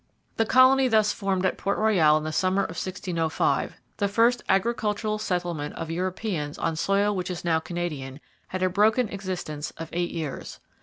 The 0.37 0.47
colony 0.47 0.87
thus 0.87 1.11
formed 1.11 1.45
at 1.45 1.59
Port 1.59 1.77
Royal 1.77 2.17
in 2.17 2.23
the 2.23 2.31
summer 2.31 2.63
of 2.63 2.69
1605 2.69 3.75
the 3.97 4.07
first 4.07 4.41
agricultural 4.49 5.19
settlement 5.19 5.75
of 5.75 5.91
Europeans 5.91 6.57
on 6.57 6.75
soil 6.75 7.15
which 7.15 7.29
is 7.29 7.45
now 7.45 7.59
Canadian 7.59 8.19
had 8.47 8.63
a 8.63 8.69
broken 8.69 9.09
existence 9.09 9.69
of 9.77 9.89
eight 9.93 10.09
years. 10.09 10.59